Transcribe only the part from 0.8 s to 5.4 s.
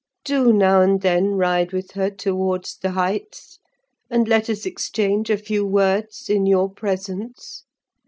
and then, ride with her towards the Heights; and let us exchange a